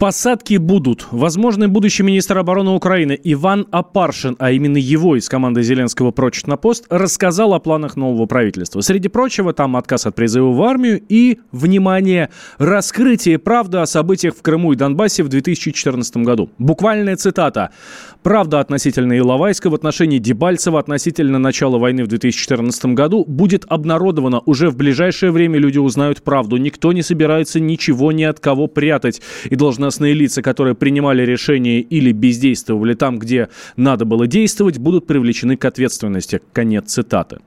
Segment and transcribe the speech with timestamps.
[0.00, 1.08] Посадки будут.
[1.10, 6.56] Возможный будущий министр обороны Украины Иван Апаршин, а именно его из команды Зеленского прочит на
[6.56, 8.80] пост, рассказал о планах нового правительства.
[8.80, 14.40] Среди прочего, там отказ от призыва в армию и, внимание, раскрытие правды о событиях в
[14.40, 16.48] Крыму и Донбассе в 2014 году.
[16.56, 17.68] Буквальная цитата.
[18.22, 24.40] Правда относительно Иловайска в отношении Дебальцева относительно начала войны в 2014 году будет обнародована.
[24.46, 26.56] Уже в ближайшее время люди узнают правду.
[26.56, 29.20] Никто не собирается ничего ни от кого прятать.
[29.44, 35.06] И должна должностные лица, которые принимали решения или бездействовали там, где надо было действовать, будут
[35.06, 36.40] привлечены к ответственности.
[36.52, 37.38] Конец цитаты.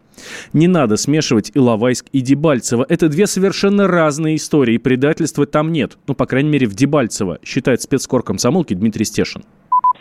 [0.51, 2.85] Не надо смешивать Иловайск и Дебальцево.
[2.89, 4.77] Это две совершенно разные истории.
[4.77, 5.97] Предательства там нет.
[6.07, 9.43] Ну, по крайней мере, в Дебальцево, считает спецкор комсомолки Дмитрий Стешин.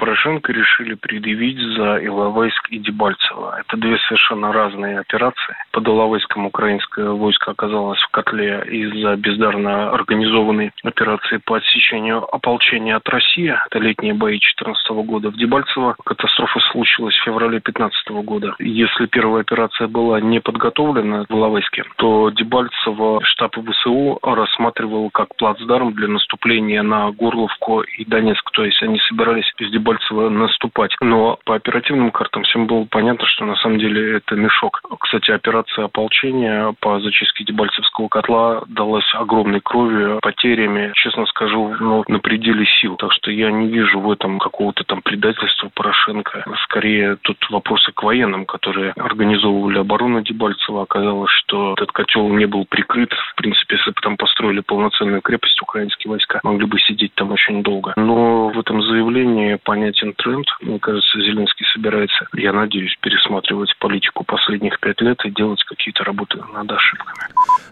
[0.02, 3.61] Порошенко решили предъявить за Иловайск и Дебальцево.
[3.61, 5.55] Это две совершенно разные операции.
[5.70, 13.09] Под Иловайском украинское войско оказалось в котле из-за бездарно организованной операции по отсечению ополчения от
[13.09, 13.55] России.
[13.67, 15.31] Это летние бои 2014 года.
[15.31, 18.56] В Дебальцево катастрофа случилась в феврале 2015 года.
[18.59, 25.92] Если первая операция была не подготовлена в Иловайске, то Дебальцево штаб ВСУ рассматривал как плацдарм
[25.92, 28.50] для наступления на Горловку и Донецк.
[28.50, 30.96] То есть они собирались из Дебальцева Дебальцево наступать.
[31.00, 34.80] Но по оперативным картам всем было понятно, что на самом деле это мешок.
[35.00, 42.18] Кстати, операция ополчения по зачистке Дебальцевского котла далась огромной кровью, потерями, честно скажу, ну, на
[42.18, 42.96] пределе сил.
[42.96, 46.44] Так что я не вижу в этом какого-то там предательства Порошенко.
[46.64, 50.82] Скорее, тут вопросы к военным, которые организовывали оборону Дебальцева.
[50.82, 53.12] Оказалось, что этот котел не был прикрыт.
[53.12, 57.62] В принципе, если бы там построили полноценную крепость, украинские войска могли бы сидеть там очень
[57.62, 57.92] долго.
[57.96, 60.47] Но в этом заявлении понятен тренд.
[60.61, 66.38] Мне кажется, Зеленский собирается, я надеюсь, пересматривать политику последних пять лет и делать какие-то работы
[66.55, 67.16] над ошибками.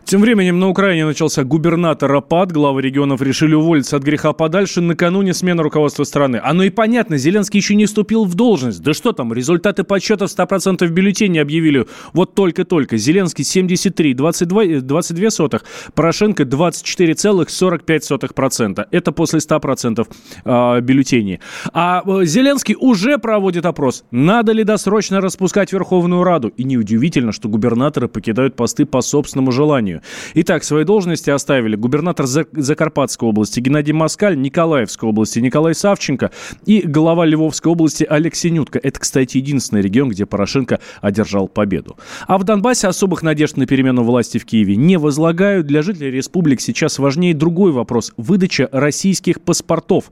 [0.05, 2.51] Тем временем на Украине начался губернатор Апат.
[2.51, 6.41] Главы регионов решили уволиться от греха подальше накануне смены руководства страны.
[6.43, 8.83] Оно и понятно, Зеленский еще не вступил в должность.
[8.83, 12.97] Да что там, результаты подсчетов 100% бюллетеней объявили вот только-только.
[12.97, 15.63] Зеленский 73, 22, 22 сотых,
[15.95, 18.87] Порошенко 24,45%.
[18.91, 20.09] Это после 100%
[20.45, 21.39] э, бюллетеней.
[21.73, 26.49] А э, Зеленский уже проводит опрос, надо ли досрочно распускать Верховную Раду.
[26.57, 30.03] И неудивительно, что губернаторы покидают посты по собственному желанию.
[30.35, 36.31] Итак, свои должности оставили губернатор Закарпатской области Геннадий Москаль, Николаевской области Николай Савченко
[36.67, 38.79] и глава Львовской области Алексей Нютко.
[38.83, 41.97] Это, кстати, единственный регион, где Порошенко одержал победу.
[42.27, 45.67] А в Донбассе особых надежд на перемену власти в Киеве не возлагают.
[45.67, 50.11] Для жителей республик сейчас важнее другой вопрос– выдача российских паспортов.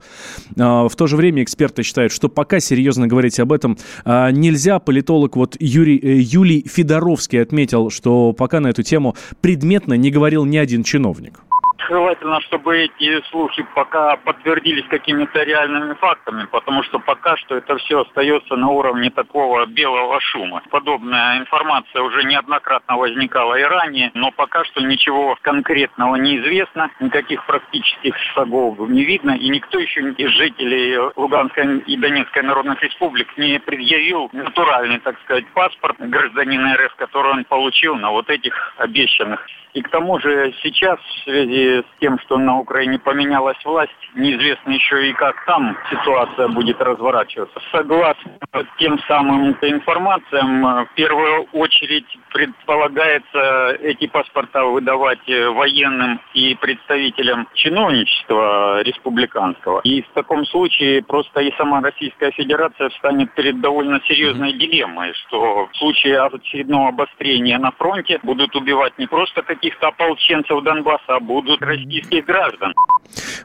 [0.57, 4.79] А, в то же время эксперты считают, что пока серьезно говорить об этом а, нельзя.
[4.79, 10.45] Политолог вот Юрий, э, Юлий Федоровский отметил, что пока на эту тему предметно не говорил
[10.45, 11.41] ни один чиновник
[11.87, 18.01] желательно, чтобы эти слухи пока подтвердились какими-то реальными фактами, потому что пока что это все
[18.01, 20.61] остается на уровне такого белого шума.
[20.69, 27.45] Подобная информация уже неоднократно возникала и ранее, но пока что ничего конкретного не известно, никаких
[27.45, 33.59] практических шагов не видно, и никто еще из жителей Луганской и Донецкой народных республик не
[33.59, 39.81] предъявил натуральный, так сказать, паспорт гражданина РФ, который он получил на вот этих обещанных и
[39.81, 45.09] к тому же сейчас в связи с тем, что на Украине поменялась власть, неизвестно еще
[45.09, 47.59] и как там ситуация будет разворачиваться.
[47.71, 48.31] Согласно
[48.77, 59.81] тем самым информациям, в первую очередь предполагается эти паспорта выдавать военным и представителям чиновничества республиканского.
[59.83, 65.67] И в таком случае просто и сама Российская Федерация встанет перед довольно серьезной дилеммой, что
[65.71, 71.58] в случае очередного обострения на фронте будут убивать не просто каких-то ополченцев Донбасса, а будут
[71.59, 72.73] российских граждан.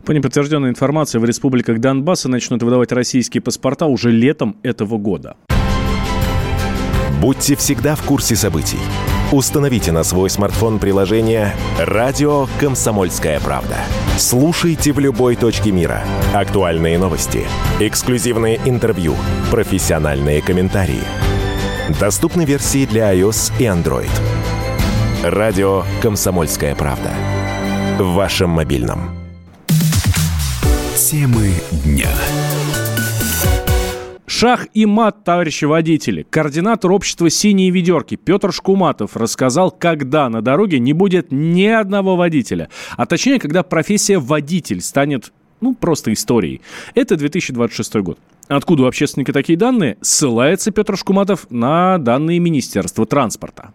[0.04, 5.36] По неподтвержденной информации, в республиках Донбасса начнут выдавать российские паспорта уже летом этого года.
[7.20, 8.80] Будьте всегда в курсе событий.
[9.32, 13.76] Установите на свой смартфон приложение «Радио Комсомольская правда».
[14.18, 16.04] Слушайте в любой точке мира.
[16.34, 17.46] Актуальные новости,
[17.80, 19.16] эксклюзивные интервью,
[19.50, 21.02] профессиональные комментарии.
[21.98, 24.10] Доступны версии для iOS и Android.
[25.24, 27.10] Радио «Комсомольская правда».
[27.98, 29.10] В вашем мобильном.
[30.96, 31.52] Темы
[31.84, 32.10] дня.
[34.26, 36.26] Шах и мат, товарищи водители.
[36.28, 42.68] Координатор общества «Синие ведерки» Петр Шкуматов рассказал, когда на дороге не будет ни одного водителя.
[42.96, 46.62] А точнее, когда профессия водитель станет ну, просто историей.
[46.96, 48.18] Это 2026 год.
[48.48, 49.98] Откуда у общественника такие данные?
[50.00, 53.72] Ссылается Петр Шкуматов на данные Министерства транспорта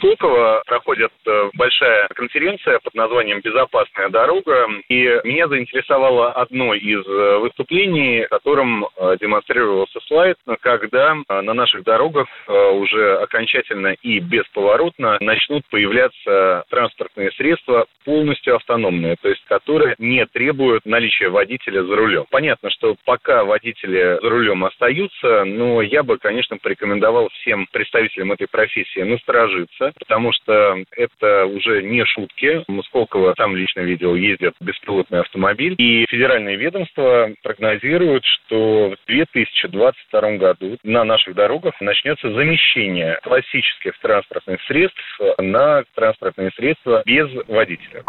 [0.00, 4.66] Сколково проходит э, большая конференция под названием «Безопасная дорога».
[4.88, 11.84] И меня заинтересовало одно из э, выступлений, в котором э, демонстрировался слайд, когда на наших
[11.84, 20.24] дорогах уже окончательно и бесповоротно начнут появляться транспортные средства полностью автономные, то есть которые не
[20.26, 22.24] требуют наличия водителя за рулем.
[22.30, 28.48] Понятно, что пока водители за рулем остаются, но я бы, конечно, порекомендовал всем представителям этой
[28.48, 32.64] профессии насторожиться, потому что это уже не шутки.
[32.86, 35.74] Сколково сам лично видел, ездит беспилотный автомобиль.
[35.78, 44.60] И федеральные ведомства прогнозируют, что в 2022 году на наших дорогах начнется замещение классических транспортных
[44.66, 45.00] средств
[45.38, 48.02] на транспортные средства без водителя.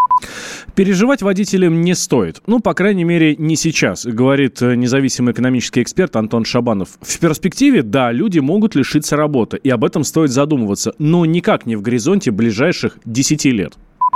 [0.75, 2.41] Переживать водителям не стоит.
[2.47, 6.89] Ну, по крайней мере, не сейчас, говорит независимый экономический эксперт Антон Шабанов.
[7.01, 11.70] В перспективе, да, люди могут лишиться работы, и об этом стоит задумываться, но никак не
[11.75, 13.73] в горизонте ближайших 10 лет.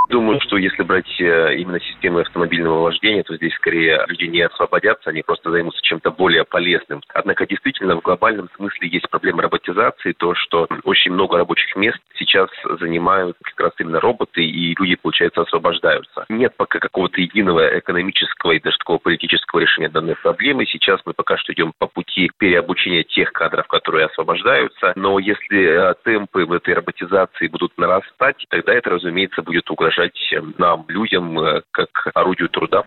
[0.10, 5.10] Думаю, что если брать э, именно систему автомобильного вождения, то здесь скорее люди не освободятся,
[5.10, 7.02] они просто займутся чем-то более полезным.
[7.14, 12.50] Однако действительно в глобальном смысле есть проблема роботизации, то, что очень много рабочих мест сейчас
[12.80, 16.26] занимают как раз именно роботы, и люди, получается, освобождаются.
[16.30, 20.66] Нет пока какого-то единого экономического и даже такого политического решения данной проблемы.
[20.66, 24.94] Сейчас мы пока что идем по пути переобучения тех кадров, которые освобождаются.
[24.96, 30.58] Но если э, темпы в этой роботизации будут нарастать, тогда это, разумеется, будет угрожать угрожать
[30.58, 32.84] нам, людям, э, как орудию труда.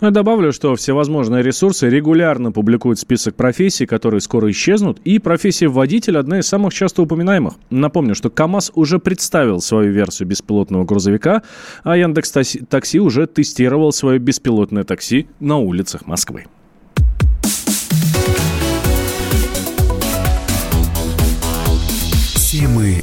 [0.00, 5.68] Ну, я добавлю, что всевозможные ресурсы регулярно публикуют список профессий, которые скоро исчезнут, и профессия
[5.68, 7.54] водителя одна из самых часто упоминаемых.
[7.70, 11.42] Напомню, что КАМАЗ уже представил свою версию беспилотного грузовика,
[11.82, 12.32] а Яндекс
[12.68, 16.46] Такси уже тестировал свое беспилотное такси на улицах Москвы.
[22.50, 23.02] Темы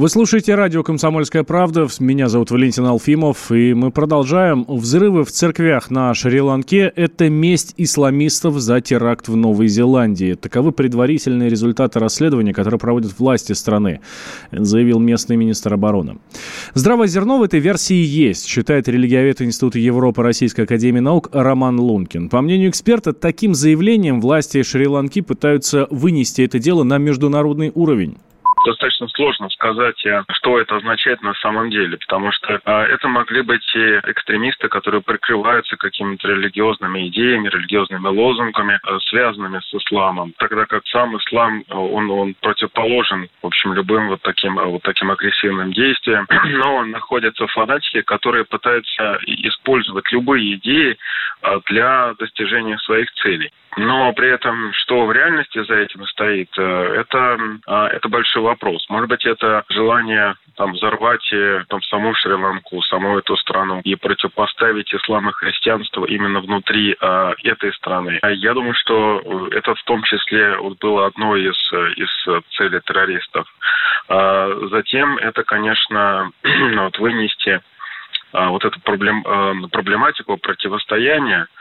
[0.00, 1.86] Вы слушаете радио «Комсомольская правда».
[1.98, 3.52] Меня зовут Валентин Алфимов.
[3.52, 4.64] И мы продолжаем.
[4.66, 10.32] Взрывы в церквях на Шри-Ланке– это месть исламистов за теракт в Новой Зеландии.
[10.32, 14.00] Таковы предварительные результаты расследования, которые проводят власти страны,
[14.50, 16.16] заявил местный министр обороны.
[16.72, 22.30] Здравое зерно в этой версии есть, считает религиовед Института Европы Российской Академии Наук Роман Лункин.
[22.30, 28.16] По мнению эксперта, таким заявлением власти Шри-Ланки пытаются вынести это дело на международный уровень
[28.64, 33.42] достаточно сложно сказать, э, что это означает на самом деле, потому что э, это могли
[33.42, 40.66] быть и экстремисты, которые прикрываются какими-то религиозными идеями, религиозными лозунгами, э, связанными с исламом, тогда
[40.66, 46.26] как сам ислам, он, он противоположен, в общем, любым вот таким, вот таким агрессивным действиям,
[46.44, 50.96] но находятся фанатики, которые пытаются использовать любые идеи
[51.66, 53.50] для достижения своих целей.
[53.76, 58.84] Но при этом, что в реальности за этим стоит, это, это большой вопрос.
[58.88, 64.92] Может быть, это желание там взорвать э, там саму Шри-Ланку, саму эту страну и противопоставить
[64.92, 68.18] ислам и христианство именно внутри э, этой страны.
[68.22, 72.10] А я думаю, что э, это в том числе вот, было одной из, э, из
[72.56, 73.46] целей террористов.
[74.08, 76.30] А затем это, конечно,
[76.76, 77.60] вот, вынести
[78.32, 79.24] а, вот эту проблем,
[79.72, 81.60] проблематику противостояния а,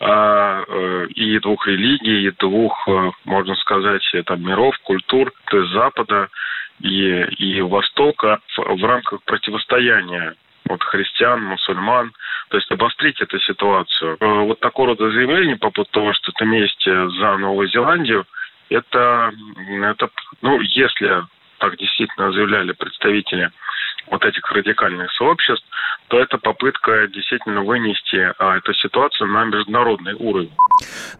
[0.00, 2.88] и двух религий, и двух,
[3.24, 6.28] можно сказать, там, миров, культур, то есть Запада
[6.80, 10.34] и, и Востока в, в рамках противостояния
[10.68, 12.12] вот христиан, мусульман,
[12.48, 14.16] то есть обострить эту ситуацию.
[14.20, 18.26] Э, вот такого рода заявление по поводу того, что это месть за Новую Зеландию,
[18.68, 19.32] это,
[19.68, 21.24] это ну, если
[21.62, 23.52] так действительно заявляли представители
[24.10, 25.64] вот этих радикальных сообществ,
[26.08, 30.50] то это попытка действительно вынести а, эту ситуацию на международный уровень.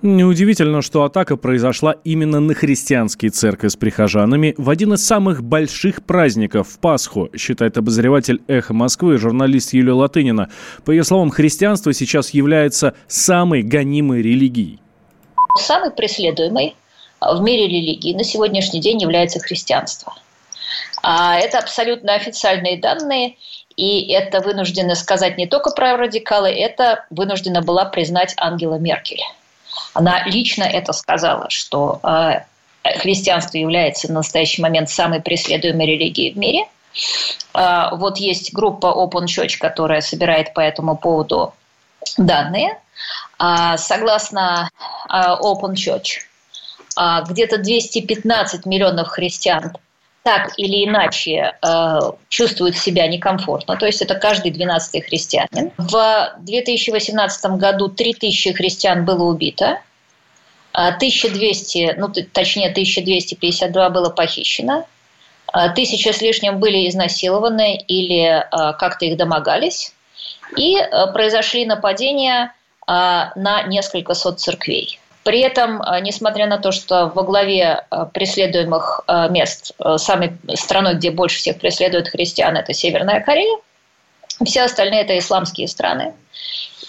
[0.02, 6.04] Неудивительно, что атака произошла именно на христианские церкви с прихожанами в один из самых больших
[6.04, 10.50] праздников в Пасху, считает обозреватель «Эхо Москвы» журналист Юлия Латынина.
[10.84, 14.80] По ее словам, христианство сейчас является самой гонимой религией.
[15.56, 16.74] Самой преследуемой
[17.20, 20.12] в мире религии на сегодняшний день является христианство.
[21.02, 23.36] А это абсолютно официальные данные,
[23.76, 29.22] и это вынуждена сказать не только про радикалы, это вынуждена была признать Ангела Меркель.
[29.94, 32.42] Она лично это сказала, что э,
[32.98, 36.66] христианство является в настоящий момент самой преследуемой религией в мире.
[37.54, 41.54] А, вот есть группа Open Church, которая собирает по этому поводу
[42.16, 42.78] данные.
[43.38, 44.70] А, согласно
[45.10, 46.20] Open Church,
[47.28, 49.76] где-то 215 миллионов христиан
[50.22, 51.98] так или иначе э,
[52.28, 55.72] чувствуют себя некомфортно, то есть это каждый двенадцатый христианин.
[55.76, 59.80] В 2018 году 3000 христиан было убито,
[60.72, 64.86] 1200, ну точнее 1252 было похищено,
[65.74, 68.42] тысяча с лишним были изнасилованы или э,
[68.78, 69.92] как-то их домогались,
[70.56, 70.76] и
[71.12, 72.54] произошли нападения
[72.86, 74.98] на несколько сот церквей.
[75.22, 80.94] При этом, э, несмотря на то, что во главе э, преследуемых э, мест самой страной,
[80.94, 83.58] где больше всех преследуют христиан, это Северная Корея,
[84.44, 86.14] все остальные это исламские страны.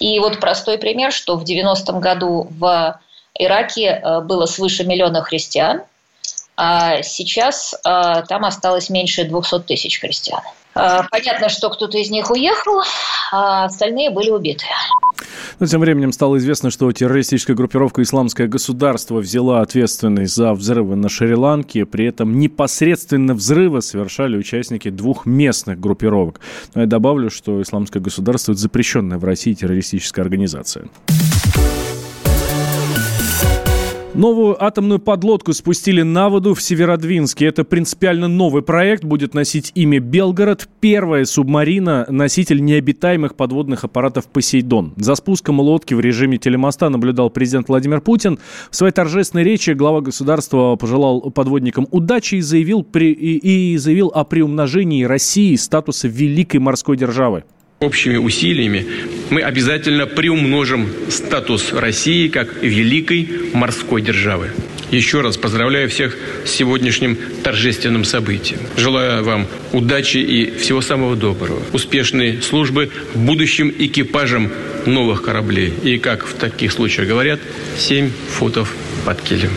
[0.00, 3.00] И вот простой пример, что в 90-м году в
[3.38, 5.82] Ираке было свыше миллиона христиан,
[6.56, 10.42] а сейчас там осталось меньше 200 тысяч христиан.
[10.74, 12.82] Понятно, что кто-то из них уехал,
[13.32, 14.64] а остальные были убиты.
[15.60, 21.08] Но тем временем стало известно, что террористическая группировка «Исламское государство» взяла ответственность за взрывы на
[21.08, 21.86] Шри-Ланке.
[21.86, 26.40] При этом непосредственно взрывы совершали участники двух местных группировок.
[26.74, 30.88] Но я добавлю, что «Исламское государство»– это запрещенная в России террористическая организация.
[34.14, 37.46] Новую атомную подлодку спустили на воду в Северодвинске.
[37.46, 40.68] Это принципиально новый проект, будет носить имя «Белгород».
[40.78, 44.94] Первая субмарина– носитель необитаемых подводных аппаратов «Посейдон».
[44.96, 48.38] За спуском лодки в режиме телемоста наблюдал президент Владимир Путин.
[48.70, 54.22] В своей торжественной речи глава государства пожелал подводникам удачи и заявил, при, и, заявил о
[54.22, 57.42] приумножении России статуса великой морской державы.
[57.80, 58.86] Общими усилиями
[59.28, 64.52] мы обязательно приумножим статус России как великой морской державы.
[64.90, 66.16] Еще раз поздравляю всех
[66.46, 68.60] с сегодняшним торжественным событием.
[68.76, 71.60] Желаю вам удачи и всего самого доброго.
[71.72, 74.50] Успешной службы будущим экипажам
[74.86, 75.72] новых кораблей.
[75.82, 77.40] И, как в таких случаях говорят,
[77.76, 79.50] 7 футов под килем.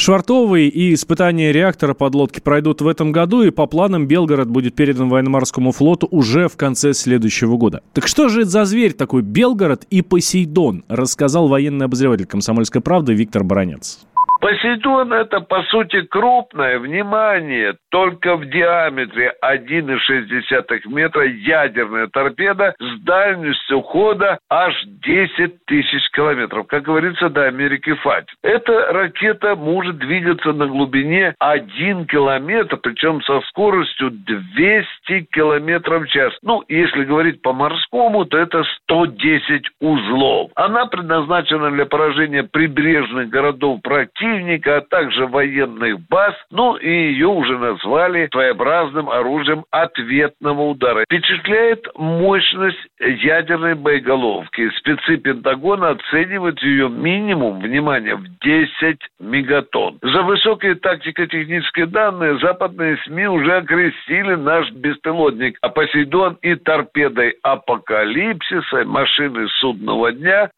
[0.00, 5.10] Швартовый и испытания реактора подлодки пройдут в этом году, и по планам Белгород будет передан
[5.10, 7.82] военно-морскому флоту уже в конце следующего года.
[7.92, 13.12] Так что же это за зверь такой Белгород и Посейдон, рассказал военный обозреватель «Комсомольской правды»
[13.12, 14.00] Виктор Баранец.
[14.40, 23.82] Посейдон– это, по сути, крупное, внимание, только в диаметре 1,6 метра ядерная торпеда с дальностью
[23.82, 26.66] хода аж 10 тысяч километров.
[26.68, 28.30] Как говорится, до Америки хватит.
[28.42, 36.32] Эта ракета может двигаться на глубине 1 километр, причем со скоростью 200 километров в час.
[36.42, 40.50] Ну, если говорить по морскому, то это 110 узлов.
[40.54, 46.34] Она предназначена для поражения прибрежных городов противника, противника, а также военных баз.
[46.50, 51.04] Ну и ее уже назвали своеобразным оружием ответного удара.
[51.04, 54.70] Впечатляет мощность ядерной боеголовки.
[54.78, 59.98] Спецы Пентагона оценивают ее минимум, внимание, в 10 мегатонн.
[60.02, 68.84] За высокие тактико-технические данные западные СМИ уже окрестили наш беспилотник а Посейдон и торпедой апокалипсиса,
[68.84, 70.50] машины судного дня.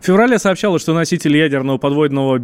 [0.00, 2.38] В феврале сообщалось, что носители ядерного подводного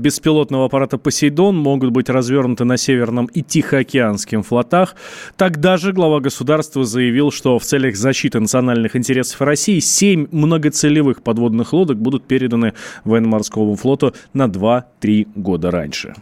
[0.45, 4.95] беспилотного аппарата «Посейдон» могут быть развернуты на Северном и Тихоокеанском флотах.
[5.37, 11.73] Тогда же глава государства заявил, что в целях защиты национальных интересов России семь многоцелевых подводных
[11.73, 12.75] лодок будут переданы
[13.05, 16.15] военно-морскому флоту на 2-3 года раньше.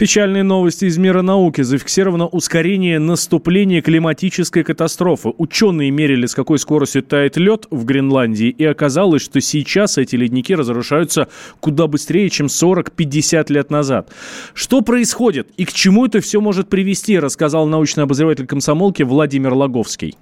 [0.00, 1.60] Печальные новости из мира науки.
[1.60, 5.34] Зафиксировано ускорение наступления климатической катастрофы.
[5.36, 10.54] Ученые мерили, с какой скоростью тает лед в Гренландии, и оказалось, что сейчас эти ледники
[10.54, 11.28] разрушаются
[11.60, 14.08] куда быстрее, чем 40-50 лет назад.
[14.54, 20.14] Что происходит и к чему это все может привести, рассказал научный обозреватель комсомолки Владимир Логовский.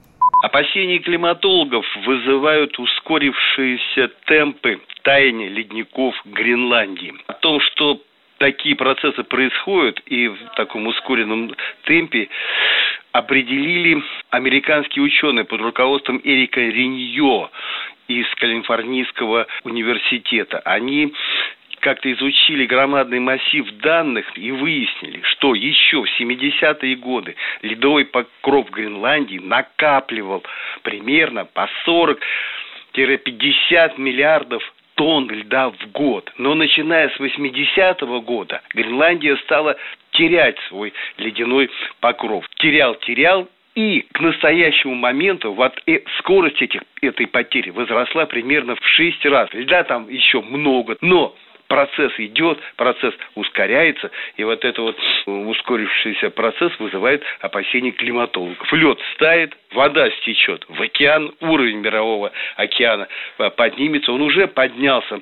[0.43, 7.15] Опасения климатологов вызывают ускорившиеся темпы таяния ледников Гренландии.
[7.29, 8.01] О том, что
[8.39, 11.55] такие процессы происходят и в таком ускоренном
[11.85, 12.29] темпе
[13.13, 17.51] определили американские ученые под руководством Эрика Риньо
[18.07, 20.61] из Калифорнийского университета.
[20.61, 21.13] Они
[21.81, 29.39] как-то изучили громадный массив данных и выяснили, что еще в 70-е годы ледовый покров Гренландии
[29.39, 30.43] накапливал
[30.83, 34.63] примерно по 40-50 миллиардов
[34.99, 36.31] тонн льда в год.
[36.39, 39.77] Но начиная с 80-го года Гренландия стала
[40.11, 42.45] терять свой ледяной покров.
[42.57, 48.85] Терял, терял, И к настоящему моменту вот э, скорость этих, этой потери возросла примерно в
[48.85, 49.49] 6 раз.
[49.67, 51.37] Да, там еще много, но
[51.69, 58.73] процесс идет, процесс ускоряется, и вот этот вот ускорившийся процесс вызывает опасения климатологов.
[58.73, 63.07] Лед стает, вода стечет в океан, уровень мирового океана
[63.57, 65.21] поднимется, он уже поднялся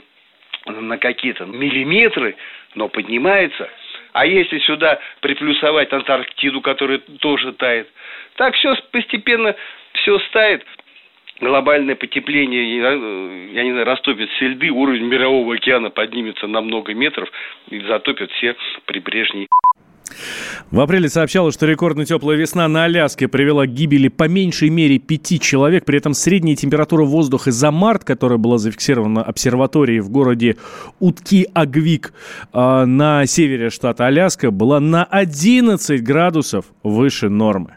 [0.67, 2.37] на какие-то миллиметры,
[2.75, 3.69] но поднимается.
[4.13, 7.89] А если сюда приплюсовать Антарктиду, которая тоже тает,
[8.37, 9.55] так все постепенно
[9.93, 10.65] все стает
[11.41, 12.77] глобальное потепление,
[13.53, 17.29] я не знаю, растопит все льды, уровень мирового океана поднимется на много метров
[17.71, 19.47] и затопит все прибрежные
[20.71, 24.99] в апреле сообщалось, что рекордно теплая весна на Аляске привела к гибели по меньшей мере
[24.99, 25.85] пяти человек.
[25.85, 30.57] При этом средняя температура воздуха за март, которая была зафиксирована обсерваторией в городе
[31.01, 32.13] Утки-Агвик
[32.53, 37.77] э, на севере штата Аляска, была на 11 градусов выше нормы.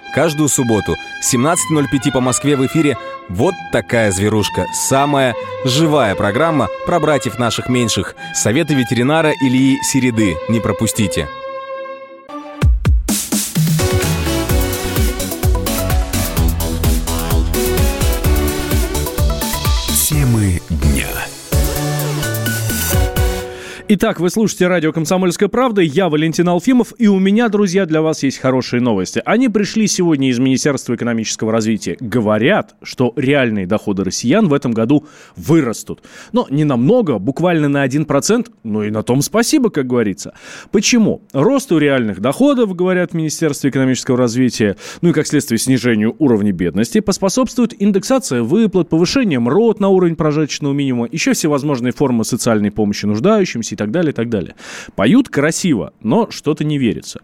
[0.13, 0.97] Каждую субботу
[1.33, 2.97] 17.05 по Москве в эфире
[3.29, 4.65] «Вот такая зверушка».
[4.73, 8.15] Самая живая программа про братьев наших меньших.
[8.33, 10.35] Советы ветеринара Ильи Середы.
[10.49, 11.29] Не пропустите.
[23.93, 25.81] Итак, вы слушаете радио «Комсомольская правда».
[25.81, 26.93] Я Валентин Алфимов.
[26.97, 29.21] И у меня, друзья, для вас есть хорошие новости.
[29.25, 31.97] Они пришли сегодня из Министерства экономического развития.
[31.99, 36.03] Говорят, что реальные доходы россиян в этом году вырастут.
[36.31, 38.49] Но не намного, буквально на 1%.
[38.63, 40.35] Ну и на том спасибо, как говорится.
[40.71, 41.23] Почему?
[41.33, 47.01] Росту реальных доходов, говорят в Министерстве экономического развития, ну и как следствие снижению уровня бедности,
[47.01, 53.80] поспособствует индексация выплат, повышение МРОД на уровень прожиточного минимума, еще всевозможные формы социальной помощи нуждающимся
[53.81, 54.55] так далее, и так далее.
[54.95, 57.21] Поют красиво, но что-то не верится.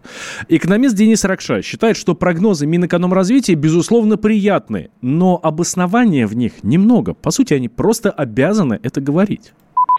[0.48, 7.14] Экономист Денис Ракша считает, что прогнозы Минэкономразвития, безусловно, приятны, но обоснования в них немного.
[7.14, 9.52] По сути, они просто обязаны это говорить.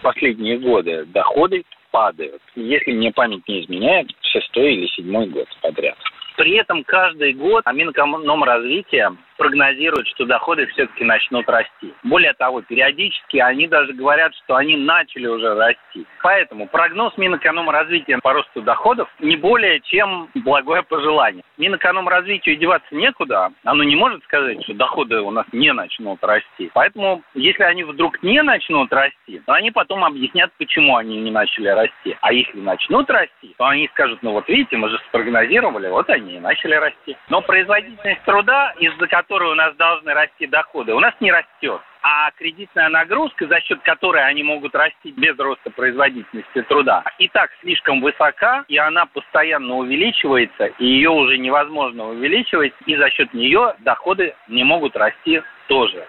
[0.04, 2.42] Последние годы доходы падают.
[2.56, 5.96] Если мне память не изменяет, шестой или седьмой год подряд.
[6.38, 11.94] При этом каждый год Минэкономразвития прогнозируют, что доходы все-таки начнут расти.
[12.04, 16.06] Более того, периодически они даже говорят, что они начали уже расти.
[16.22, 21.44] Поэтому прогноз Минэкономразвития по росту доходов не более чем благое пожелание.
[21.58, 26.70] Минэкономразвитию деваться некуда, оно не может сказать, что доходы у нас не начнут расти.
[26.74, 31.70] Поэтому, если они вдруг не начнут расти, то они потом объяснят, почему они не начали
[31.70, 32.18] расти.
[32.22, 36.36] А если начнут расти, то они скажут, ну вот видите, мы же спрогнозировали, вот они
[36.36, 37.16] и начали расти.
[37.30, 41.82] Но производительность труда, из-за которой которой у нас должны расти доходы, у нас не растет.
[42.02, 47.52] А кредитная нагрузка, за счет которой они могут расти без роста производительности труда, и так
[47.62, 53.76] слишком высока, и она постоянно увеличивается, и ее уже невозможно увеличивать, и за счет нее
[53.80, 56.08] доходы не могут расти тоже.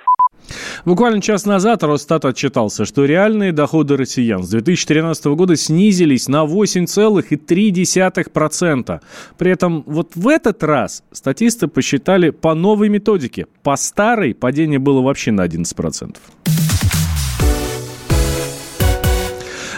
[0.85, 9.01] Буквально час назад Росстат отчитался, что реальные доходы россиян с 2013 года снизились на 8,3%.
[9.39, 13.47] При этом вот в этот раз статисты посчитали по новой методике.
[13.63, 16.17] По старой падение было вообще на 11%.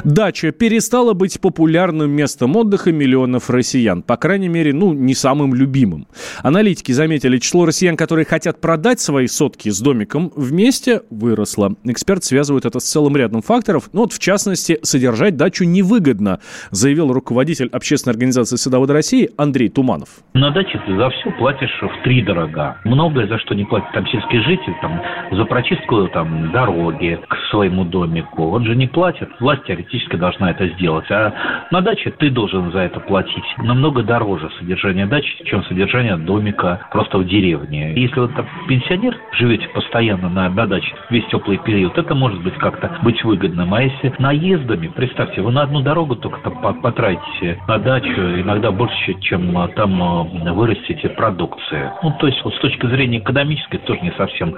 [0.04, 4.02] Дача перестала быть популярным местом отдыха миллионов россиян.
[4.02, 6.08] По крайней мере, ну, не самым любимым.
[6.42, 11.76] Аналитики заметили, число россиян, которые хотят продать свои сотки с домиком вместе, выросло.
[11.84, 13.90] Эксперт связывает это с целым рядом факторов.
[13.92, 16.40] Ну, вот, в частности, содержать дачу невыгодно,
[16.72, 20.08] заявил руководитель общественной организации «Садоводы России» Андрей Туманов.
[20.34, 22.76] На даче ты за все платишь в три дорога.
[22.84, 27.84] Многое за что не платит там сельский житель, там, за прочистку там, дороги к своему
[27.84, 28.48] домику.
[28.48, 29.28] Он же не платит.
[29.38, 31.10] Власть теоретически должна это сделать.
[31.10, 31.32] А
[31.70, 37.18] на даче ты должен за это платить намного дороже содержание дачи, чем содержание домика просто
[37.18, 37.94] в деревне.
[37.94, 42.54] Если вот там пенсионер живете постоянно на, на даче весь теплый период, это может быть
[42.54, 43.74] как-то быть выгодным.
[43.74, 49.14] А если наездами, представьте, вы на одну дорогу только там потратите на дачу иногда больше,
[49.20, 51.90] чем а, там а, вырастите продукции.
[52.02, 54.54] Ну, то есть вот с точки зрения экономической тоже не совсем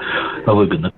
[0.46, 0.92] выгодно.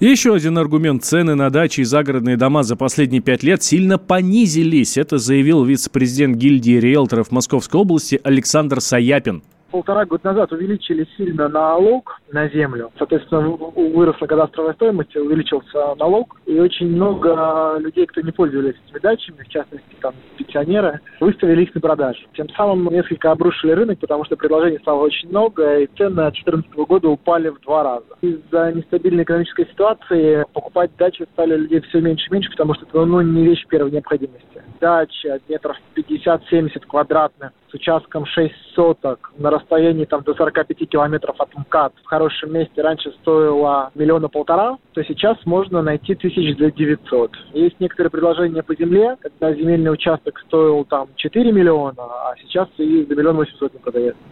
[0.00, 1.04] Еще один аргумент.
[1.04, 4.96] Цены на дачи и загородные дома за последние пять лет сильно понизились.
[4.96, 12.20] Это заявил вице-президент гильдии риэлторов Московской области Александр Саяпин полтора года назад увеличили сильно налог
[12.32, 12.90] на землю.
[12.98, 16.40] Соответственно, выросла кадастровая стоимость, увеличился налог.
[16.46, 21.74] И очень много людей, кто не пользовались этими дачами, в частности, там, пенсионеры, выставили их
[21.74, 22.20] на продажу.
[22.34, 27.08] Тем самым несколько обрушили рынок, потому что предложений стало очень много, и цены 2014 года
[27.08, 28.06] упали в два раза.
[28.20, 33.04] Из-за нестабильной экономической ситуации покупать дачи стали людей все меньше и меньше, потому что это
[33.04, 34.62] ну, не вещь первой необходимости.
[34.80, 41.54] Дача метров 50-70 квадратных с участком 6 соток на расстоянии там, до 45 километров от
[41.54, 47.32] МКАД в хорошем месте раньше стоило миллиона полтора, то сейчас можно найти тысяч за 900.
[47.54, 53.04] Есть некоторые предложения по земле, когда земельный участок стоил там 4 миллиона, а сейчас и
[53.04, 54.22] за миллион восемьсот не продается.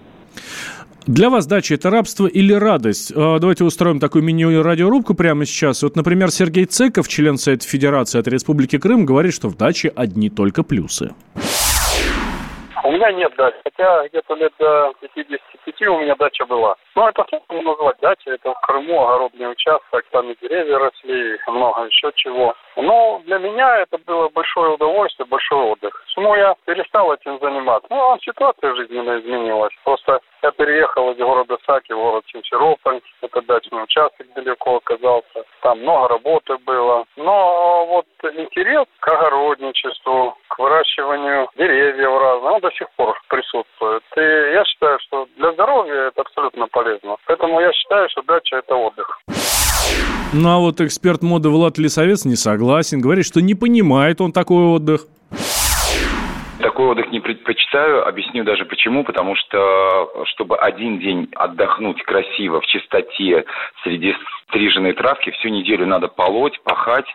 [1.06, 3.12] Для вас дача– это рабство или радость?
[3.16, 5.82] А, давайте устроим такую мини-радиорубку прямо сейчас.
[5.82, 10.28] Вот, например, Сергей Цеков, член Совета Федерации от Республики Крым, говорит, что в даче одни
[10.28, 11.12] только плюсы.
[12.84, 16.76] У меня нет дачи, хотя где-то лет до 55 у меня дача была.
[16.94, 21.84] Ну, это сложно назвать дача, это в Крыму огородный участок, там и деревья росли, много
[21.86, 22.54] еще чего.
[22.76, 26.00] Но для меня это было большое удовольствие, большой отдых.
[26.06, 27.88] Почему я перестал этим заниматься?
[27.90, 29.74] Ну, а ситуация жизненно изменилась.
[29.82, 33.00] Просто я переехал из города Саки в город Симферополь.
[33.22, 35.44] Это дачный участок далеко оказался.
[35.62, 37.04] Там много работы было.
[37.16, 44.02] Но вот интерес к огородничеству, выращиванию деревьев разных, он до сих пор присутствует.
[44.16, 47.16] И я считаю, что для здоровья это абсолютно полезно.
[47.26, 49.20] Поэтому я считаю, что дача– это отдых.
[50.34, 53.00] Ну а вот эксперт моды Влад Лисовец не согласен.
[53.00, 55.06] Говорит, что не понимает он такой отдых.
[56.78, 58.06] Такой отдых не предпочитаю.
[58.06, 59.02] Объясню даже почему.
[59.02, 63.44] Потому что, чтобы один день отдохнуть красиво, в чистоте,
[63.82, 64.14] среди
[64.46, 67.08] стриженной травки, всю неделю надо полоть, пахать,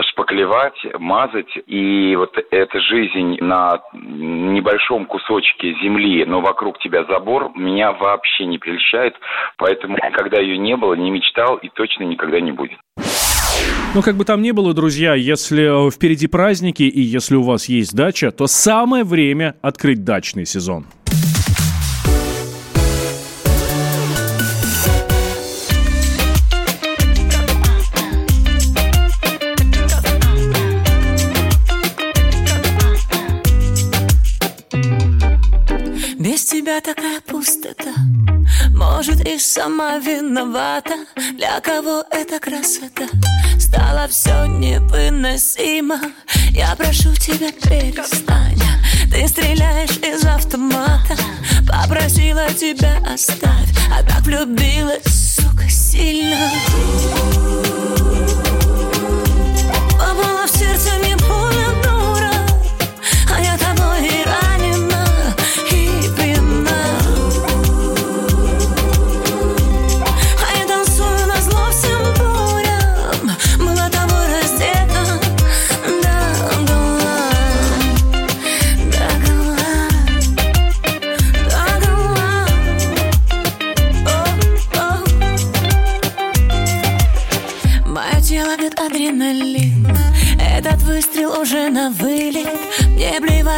[0.00, 1.52] шпаклевать, мазать.
[1.66, 8.56] И вот эта жизнь на небольшом кусочке земли, но вокруг тебя забор, меня вообще не
[8.56, 9.14] прельщает.
[9.58, 12.78] Поэтому никогда ее не было, не мечтал и точно никогда не будет.
[13.94, 17.66] Ну, как бы там ни было, друзья, если э, впереди праздники и если у вас
[17.66, 20.86] есть дача, то самое время открыть дачный сезон.
[36.18, 37.92] Без тебя такая пустота
[38.74, 40.94] Может и сама виновата.
[41.36, 43.06] Для кого эта красота?
[43.58, 46.00] Стало все невыносимо.
[46.50, 48.60] Я прошу тебя перестань.
[49.10, 51.16] Ты стреляешь из автомата.
[51.66, 53.68] Попросила тебя оставь.
[53.90, 56.50] А так влюбилась, сука, сильно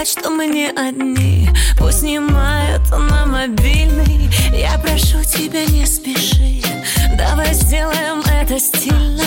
[0.05, 1.49] Мне плевать, что мы не одни.
[1.79, 4.29] Пусть снимают на мобильный.
[4.53, 6.63] Я прошу тебя, не спеши.
[7.17, 9.25] Давай сделаем это стильно.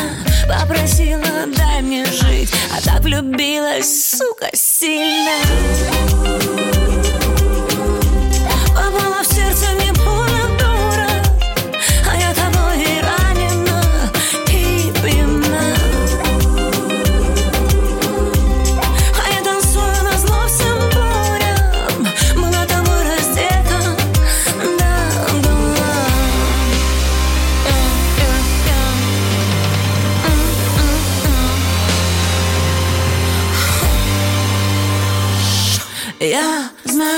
[0.48, 2.54] Попросила, дай мне жить.
[2.72, 5.32] А так влюбилась, сука, сильно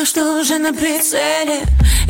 [0.10, 1.62] что уже на прицеле.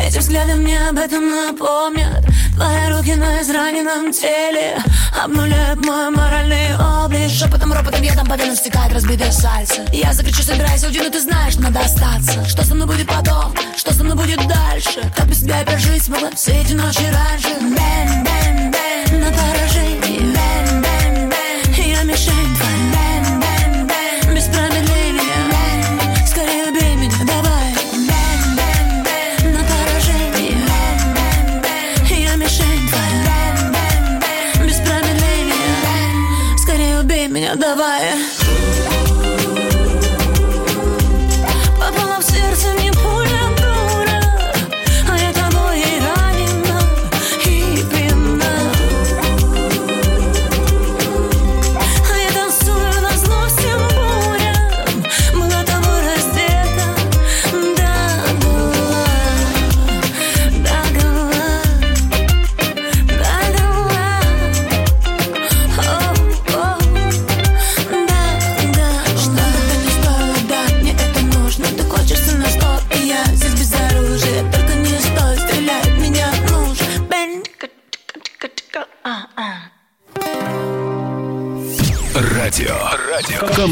[0.02, 2.24] Эти взгляды мне об этом напомнят.
[2.56, 4.78] Твои руки на израненном теле
[5.22, 7.30] Обнуляют мой моральный облик.
[7.30, 9.86] Шепотом, ропотом я там по венам стекает разбитое сальце.
[9.92, 12.46] Я закричу, собирайся, уйди, но ты знаешь, надо остаться.
[12.46, 15.02] Что со мной будет потом, что со мной будет дальше?
[15.14, 16.30] Как без тебя опять жить смогла?
[16.34, 17.50] Все эти ночи раньше.
[17.60, 19.89] Бэн, бэн, бэн, на поражении